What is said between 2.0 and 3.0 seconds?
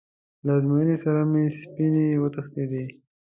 وتښتېدې.